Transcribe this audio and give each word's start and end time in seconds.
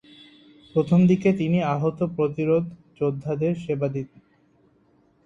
প্রথম 0.75 0.99
দিকে 1.07 1.29
তিনি 1.33 1.59
আহত 1.73 1.99
প্রতিরোধ 2.15 2.63
যোদ্ধাদের 2.99 3.53
সেবা 3.55 3.87
দেন। 3.87 4.07